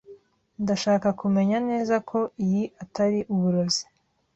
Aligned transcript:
Ndashaka 0.63 1.07
kumenya 1.21 1.57
neza 1.69 1.95
ko 2.09 2.19
iyi 2.43 2.63
atari 2.83 3.19
uburozi. 3.33 3.83